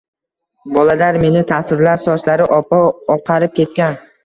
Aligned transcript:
Bolalar 0.77 1.19
meni 1.25 1.43
tasvirlab: 1.51 2.03
“Sochlari 2.07 2.49
oppoq 2.59 3.15
oqarib 3.19 3.57
ketgan 3.63 4.05